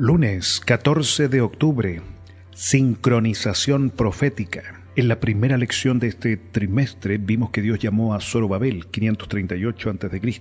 Lunes 0.00 0.60
14 0.64 1.26
de 1.26 1.40
octubre. 1.40 2.00
Sincronización 2.54 3.90
profética. 3.90 4.80
En 4.94 5.08
la 5.08 5.18
primera 5.18 5.56
lección 5.56 5.98
de 5.98 6.06
este 6.06 6.36
trimestre 6.36 7.18
vimos 7.18 7.50
que 7.50 7.62
Dios 7.62 7.80
llamó 7.80 8.14
a 8.14 8.20
Zorobabel 8.20 8.86
538 8.86 9.90
a.C. 9.90 10.32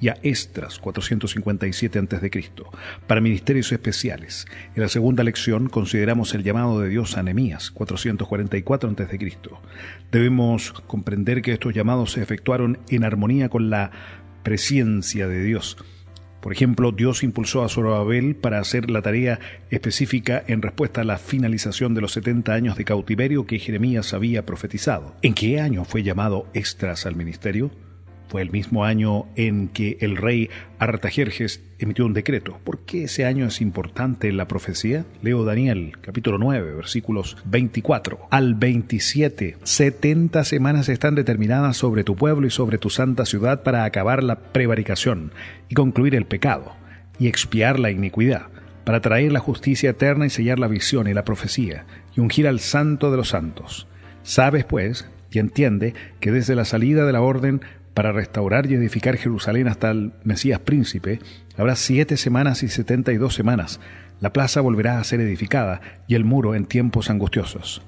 y 0.00 0.08
a 0.10 0.16
Estras 0.22 0.78
457 0.78 1.98
a.C. 1.98 2.52
para 3.08 3.20
ministerios 3.20 3.72
especiales. 3.72 4.46
En 4.76 4.82
la 4.82 4.88
segunda 4.88 5.24
lección 5.24 5.68
consideramos 5.68 6.32
el 6.34 6.44
llamado 6.44 6.78
de 6.78 6.88
Dios 6.88 7.16
a 7.16 7.24
Nehemías 7.24 7.72
444 7.72 8.90
a.C. 8.90 9.38
Debemos 10.12 10.70
comprender 10.86 11.42
que 11.42 11.54
estos 11.54 11.74
llamados 11.74 12.12
se 12.12 12.22
efectuaron 12.22 12.78
en 12.88 13.02
armonía 13.02 13.48
con 13.48 13.70
la 13.70 13.90
presencia 14.44 15.26
de 15.26 15.42
Dios 15.42 15.76
por 16.40 16.52
ejemplo, 16.52 16.92
Dios 16.92 17.22
impulsó 17.22 17.62
a 17.62 17.68
Zorobabel 17.68 18.36
para 18.36 18.58
hacer 18.58 18.90
la 18.90 19.02
tarea 19.02 19.38
específica 19.70 20.42
en 20.46 20.62
respuesta 20.62 21.02
a 21.02 21.04
la 21.04 21.18
finalización 21.18 21.94
de 21.94 22.00
los 22.00 22.12
70 22.12 22.52
años 22.52 22.76
de 22.76 22.84
cautiverio 22.84 23.46
que 23.46 23.58
Jeremías 23.58 24.14
había 24.14 24.46
profetizado. 24.46 25.14
¿En 25.22 25.34
qué 25.34 25.60
año 25.60 25.84
fue 25.84 26.02
llamado 26.02 26.46
Estras 26.54 27.06
al 27.06 27.16
ministerio? 27.16 27.70
Fue 28.30 28.42
el 28.42 28.52
mismo 28.52 28.84
año 28.84 29.26
en 29.34 29.66
que 29.66 29.98
el 30.00 30.16
rey 30.16 30.50
Artajerjes 30.78 31.64
emitió 31.80 32.06
un 32.06 32.12
decreto. 32.12 32.60
¿Por 32.62 32.78
qué 32.84 33.04
ese 33.04 33.24
año 33.26 33.44
es 33.44 33.60
importante 33.60 34.28
en 34.28 34.36
la 34.36 34.46
profecía? 34.46 35.04
Leo 35.20 35.44
Daniel, 35.44 35.94
capítulo 36.00 36.38
9, 36.38 36.74
versículos 36.74 37.36
24 37.46 38.28
al 38.30 38.54
27. 38.54 39.56
70 39.64 40.44
semanas 40.44 40.88
están 40.88 41.16
determinadas 41.16 41.76
sobre 41.76 42.04
tu 42.04 42.14
pueblo 42.14 42.46
y 42.46 42.50
sobre 42.50 42.78
tu 42.78 42.88
santa 42.88 43.26
ciudad 43.26 43.64
para 43.64 43.82
acabar 43.82 44.22
la 44.22 44.38
prevaricación 44.38 45.32
y 45.68 45.74
concluir 45.74 46.14
el 46.14 46.26
pecado 46.26 46.76
y 47.18 47.26
expiar 47.26 47.80
la 47.80 47.90
iniquidad, 47.90 48.46
para 48.84 49.00
traer 49.00 49.32
la 49.32 49.40
justicia 49.40 49.90
eterna 49.90 50.26
y 50.26 50.30
sellar 50.30 50.60
la 50.60 50.68
visión 50.68 51.08
y 51.08 51.14
la 51.14 51.24
profecía 51.24 51.84
y 52.14 52.20
ungir 52.20 52.46
al 52.46 52.60
santo 52.60 53.10
de 53.10 53.16
los 53.16 53.30
santos. 53.30 53.88
Sabes, 54.22 54.64
pues, 54.64 55.10
y 55.32 55.38
entiende 55.38 55.94
que 56.20 56.32
desde 56.32 56.54
la 56.54 56.64
salida 56.64 57.06
de 57.06 57.12
la 57.12 57.22
orden 57.22 57.60
para 57.94 58.12
restaurar 58.12 58.70
y 58.70 58.74
edificar 58.74 59.16
Jerusalén 59.16 59.68
hasta 59.68 59.90
el 59.90 60.12
Mesías 60.24 60.60
príncipe, 60.60 61.18
habrá 61.56 61.76
siete 61.76 62.16
semanas 62.16 62.62
y 62.62 62.68
setenta 62.68 63.12
y 63.12 63.16
dos 63.16 63.34
semanas. 63.34 63.80
La 64.20 64.32
plaza 64.32 64.60
volverá 64.60 64.98
a 64.98 65.04
ser 65.04 65.20
edificada 65.20 65.80
y 66.06 66.14
el 66.14 66.24
muro 66.24 66.54
en 66.54 66.66
tiempos 66.66 67.10
angustiosos. 67.10 67.82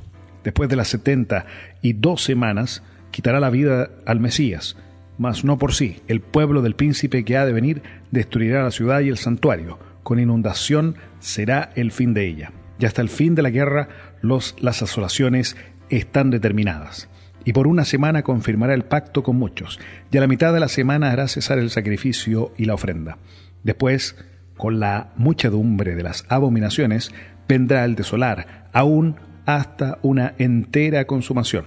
Después 0.44 0.68
de 0.68 0.76
las 0.76 0.88
setenta 0.88 1.46
y 1.82 1.92
dos 1.92 2.22
semanas, 2.24 2.82
quitará 3.10 3.38
la 3.38 3.50
vida 3.50 3.90
al 4.06 4.18
Mesías, 4.18 4.76
mas 5.18 5.44
no 5.44 5.58
por 5.58 5.74
sí. 5.74 6.00
El 6.08 6.20
pueblo 6.20 6.62
del 6.62 6.74
príncipe 6.74 7.24
que 7.24 7.36
ha 7.36 7.46
de 7.46 7.52
venir 7.52 7.82
destruirá 8.10 8.62
la 8.62 8.70
ciudad 8.70 9.00
y 9.00 9.08
el 9.08 9.18
santuario. 9.18 9.78
Con 10.02 10.18
inundación 10.18 10.96
será 11.20 11.70
el 11.76 11.92
fin 11.92 12.12
de 12.12 12.26
ella. 12.26 12.52
Y 12.80 12.86
hasta 12.86 13.02
el 13.02 13.08
fin 13.08 13.36
de 13.36 13.42
la 13.42 13.50
guerra 13.50 13.88
los, 14.20 14.56
las 14.60 14.82
asolaciones 14.82 15.56
están 15.90 16.30
determinadas 16.30 17.08
y 17.44 17.52
por 17.52 17.66
una 17.66 17.84
semana 17.84 18.22
confirmará 18.22 18.74
el 18.74 18.84
pacto 18.84 19.22
con 19.22 19.36
muchos, 19.36 19.80
y 20.10 20.16
a 20.16 20.20
la 20.20 20.26
mitad 20.26 20.52
de 20.52 20.60
la 20.60 20.68
semana 20.68 21.10
hará 21.10 21.28
cesar 21.28 21.58
el 21.58 21.70
sacrificio 21.70 22.52
y 22.56 22.64
la 22.64 22.74
ofrenda. 22.74 23.18
Después, 23.62 24.16
con 24.56 24.80
la 24.80 25.12
muchedumbre 25.16 25.94
de 25.94 26.02
las 26.02 26.24
abominaciones, 26.28 27.12
vendrá 27.48 27.84
el 27.84 27.94
desolar, 27.94 28.68
aún 28.72 29.16
hasta 29.46 29.98
una 30.02 30.34
entera 30.38 31.06
consumación, 31.06 31.64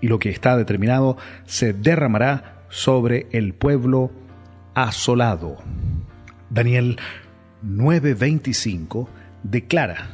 y 0.00 0.08
lo 0.08 0.18
que 0.18 0.30
está 0.30 0.56
determinado 0.56 1.16
se 1.44 1.72
derramará 1.72 2.64
sobre 2.68 3.28
el 3.32 3.54
pueblo 3.54 4.10
asolado. 4.74 5.58
Daniel 6.50 6.98
9:25 7.62 9.08
declara 9.42 10.08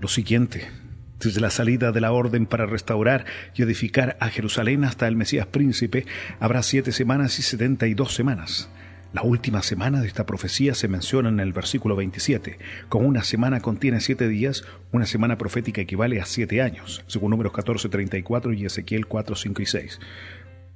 lo 0.00 0.08
siguiente 0.08 0.83
desde 1.24 1.40
la 1.40 1.50
salida 1.50 1.90
de 1.90 2.00
la 2.00 2.12
orden 2.12 2.46
para 2.46 2.66
restaurar 2.66 3.24
y 3.54 3.62
edificar 3.62 4.16
a 4.20 4.28
Jerusalén 4.28 4.84
hasta 4.84 5.08
el 5.08 5.16
Mesías 5.16 5.46
príncipe, 5.46 6.06
habrá 6.38 6.62
siete 6.62 6.92
semanas 6.92 7.38
y 7.38 7.42
setenta 7.42 7.86
y 7.86 7.94
dos 7.94 8.14
semanas. 8.14 8.68
La 9.14 9.22
última 9.22 9.62
semana 9.62 10.00
de 10.00 10.08
esta 10.08 10.26
profecía 10.26 10.74
se 10.74 10.88
menciona 10.88 11.28
en 11.28 11.38
el 11.38 11.52
versículo 11.52 11.94
27. 11.94 12.58
Como 12.88 13.06
una 13.06 13.22
semana 13.22 13.60
contiene 13.60 14.00
siete 14.00 14.26
días, 14.26 14.64
una 14.90 15.06
semana 15.06 15.38
profética 15.38 15.80
equivale 15.80 16.20
a 16.20 16.26
siete 16.26 16.60
años, 16.60 17.04
según 17.06 17.30
números 17.30 17.52
14, 17.52 17.88
34 17.88 18.52
y 18.54 18.66
Ezequiel 18.66 19.06
4, 19.06 19.36
5 19.36 19.62
y 19.62 19.66
6. 19.66 20.00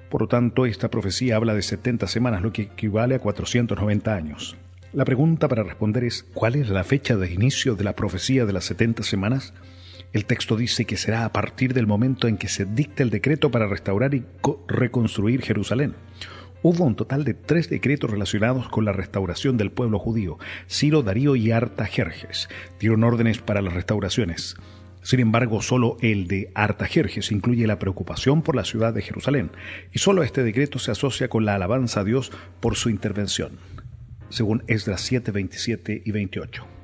Por 0.09 0.23
lo 0.23 0.29
tanto, 0.29 0.67
esta 0.67 0.89
profecía 0.89 1.35
habla 1.35 1.55
de 1.55 1.63
70 1.63 2.07
semanas, 2.07 2.41
lo 2.41 2.53
que 2.53 2.63
equivale 2.63 3.17
a 3.17 3.19
490 3.19 4.15
años. 4.15 4.57
La 4.93 5.05
pregunta 5.05 5.49
para 5.49 5.65
responder 5.65 6.05
es, 6.05 6.23
¿cuál 6.33 6.55
es 6.55 6.71
la 6.71 6.85
fecha 6.85 7.17
de 7.17 7.33
inicio 7.33 7.75
de 7.75 7.85
la 7.85 7.97
profecía 7.97 8.47
de 8.47 8.53
las 8.53 8.65
70 8.67 9.03
semanas? 9.03 9.53
El 10.13 10.25
texto 10.25 10.57
dice 10.57 10.87
que 10.87 10.97
será 10.97 11.25
a 11.25 11.33
partir 11.33 11.75
del 11.75 11.87
momento 11.87 12.29
en 12.29 12.39
que 12.39 12.49
se 12.49 12.65
dicte 12.65 13.03
el 13.03 13.11
decreto 13.11 13.51
para 13.51 13.67
restaurar 13.67 14.15
y 14.15 14.25
reconstruir 14.67 15.43
Jerusalén. 15.43 15.95
Hubo 16.63 16.85
un 16.85 16.97
total 16.97 17.25
de 17.25 17.35
tres 17.35 17.69
decretos 17.69 18.11
relacionados 18.11 18.69
con 18.69 18.85
la 18.85 18.93
restauración 18.93 19.57
del 19.59 19.71
pueblo 19.71 19.99
judío. 19.99 20.39
Ciro, 20.69 21.03
Darío 21.03 21.37
y 21.37 21.53
Artajerjes 21.53 22.49
dieron 22.81 23.05
órdenes 23.05 23.39
para 23.39 23.63
las 23.63 23.75
restauraciones. 23.75 24.57
Sin 25.03 25.21
embargo, 25.21 25.63
solo 25.63 25.97
el 26.01 26.27
de 26.27 26.51
Artajerjes 26.55 27.31
incluye 27.31 27.67
la 27.67 27.79
preocupación 27.79 28.43
por 28.43 28.57
la 28.57 28.65
ciudad 28.65 28.93
de 28.93 29.03
Jerusalén, 29.03 29.51
y 29.93 30.01
solo 30.01 30.23
este 30.23 30.43
decreto 30.43 30.79
se 30.79 30.91
asocia 30.91 31.29
con 31.29 31.45
la 31.45 31.55
alabanza 31.55 32.01
a 32.01 32.05
Dios 32.05 32.33
por 32.61 32.75
su 32.75 32.91
intervención, 32.91 33.59
según 34.29 34.65
Esdras 34.67 35.03
7, 35.03 35.31
27 35.31 36.03
y 36.05 36.11
28. 36.11 36.78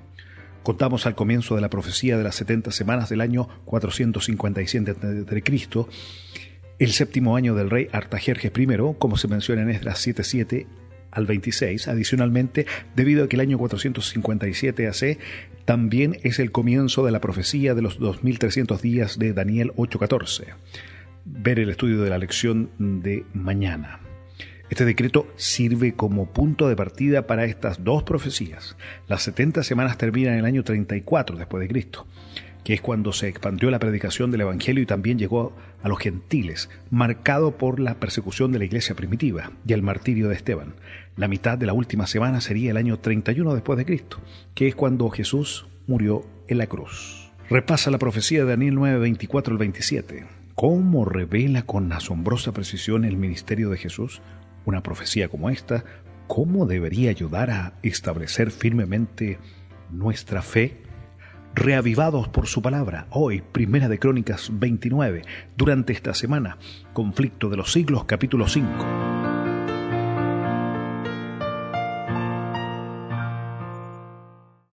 Contamos 0.64 1.06
al 1.06 1.14
comienzo 1.14 1.54
de 1.54 1.60
la 1.60 1.68
profecía 1.68 2.16
de 2.16 2.24
las 2.24 2.36
70 2.36 2.70
semanas 2.70 3.10
del 3.10 3.20
año 3.20 3.48
457 3.66 4.90
a.C., 4.90 5.86
el 6.78 6.90
séptimo 6.90 7.36
año 7.36 7.54
del 7.54 7.70
rey 7.70 7.88
Artajerjes 7.92 8.50
I, 8.56 8.66
como 8.98 9.18
se 9.18 9.28
menciona 9.28 9.60
en 9.60 9.70
Esdras 9.70 10.04
7.7 10.06 10.66
al 11.10 11.26
26. 11.26 11.86
Adicionalmente, 11.88 12.66
debido 12.96 13.24
a 13.24 13.28
que 13.28 13.36
el 13.36 13.40
año 13.40 13.58
457 13.58 14.88
AC 14.88 15.18
también 15.66 16.18
es 16.22 16.38
el 16.38 16.50
comienzo 16.50 17.04
de 17.04 17.12
la 17.12 17.20
profecía 17.20 17.74
de 17.74 17.82
los 17.82 17.98
2300 17.98 18.80
días 18.80 19.18
de 19.18 19.34
Daniel 19.34 19.72
8.14. 19.76 20.46
Ver 21.26 21.58
el 21.58 21.68
estudio 21.68 22.00
de 22.00 22.08
la 22.08 22.18
lección 22.18 22.70
de 22.78 23.24
mañana. 23.34 24.00
Este 24.70 24.86
decreto 24.86 25.26
sirve 25.36 25.94
como 25.94 26.26
punto 26.26 26.68
de 26.68 26.76
partida 26.76 27.26
para 27.26 27.44
estas 27.44 27.84
dos 27.84 28.02
profecías. 28.02 28.76
Las 29.08 29.22
70 29.22 29.62
semanas 29.62 29.98
terminan 29.98 30.34
en 30.34 30.40
el 30.40 30.44
año 30.46 30.64
34 30.64 31.36
después 31.36 31.60
de 31.60 31.68
Cristo, 31.68 32.06
que 32.64 32.72
es 32.72 32.80
cuando 32.80 33.12
se 33.12 33.28
expandió 33.28 33.70
la 33.70 33.78
predicación 33.78 34.30
del 34.30 34.40
Evangelio 34.40 34.82
y 34.82 34.86
también 34.86 35.18
llegó 35.18 35.52
a 35.82 35.88
los 35.88 35.98
gentiles, 35.98 36.70
marcado 36.90 37.58
por 37.58 37.78
la 37.78 37.96
persecución 37.96 38.52
de 38.52 38.58
la 38.58 38.64
iglesia 38.64 38.96
primitiva 38.96 39.52
y 39.66 39.74
el 39.74 39.82
martirio 39.82 40.28
de 40.28 40.34
Esteban. 40.34 40.74
La 41.16 41.28
mitad 41.28 41.58
de 41.58 41.66
la 41.66 41.74
última 41.74 42.06
semana 42.06 42.40
sería 42.40 42.70
el 42.70 42.78
año 42.78 42.98
31 42.98 43.52
después 43.52 43.76
de 43.76 43.84
Cristo, 43.84 44.18
que 44.54 44.66
es 44.66 44.74
cuando 44.74 45.10
Jesús 45.10 45.66
murió 45.86 46.24
en 46.48 46.56
la 46.56 46.66
cruz. 46.66 47.30
Repasa 47.50 47.90
la 47.90 47.98
profecía 47.98 48.40
de 48.40 48.50
Daniel 48.50 48.74
9, 48.76 48.98
24 48.98 49.52
al 49.52 49.58
27. 49.58 50.24
¿Cómo 50.54 51.04
revela 51.04 51.62
con 51.62 51.92
asombrosa 51.92 52.52
precisión 52.52 53.04
el 53.04 53.18
ministerio 53.18 53.68
de 53.68 53.76
Jesús? 53.76 54.22
Una 54.64 54.82
profecía 54.82 55.28
como 55.28 55.50
esta, 55.50 55.84
¿cómo 56.26 56.66
debería 56.66 57.10
ayudar 57.10 57.50
a 57.50 57.74
establecer 57.82 58.50
firmemente 58.50 59.38
nuestra 59.90 60.42
fe? 60.42 60.82
Reavivados 61.54 62.28
por 62.28 62.46
su 62.46 62.62
palabra, 62.62 63.06
hoy, 63.10 63.42
Primera 63.52 63.88
de 63.88 63.98
Crónicas 63.98 64.50
29, 64.52 65.22
durante 65.56 65.92
esta 65.92 66.12
semana, 66.12 66.58
Conflicto 66.92 67.48
de 67.48 67.56
los 67.56 67.72
Siglos, 67.72 68.04
capítulo 68.06 68.48
5. 68.48 69.13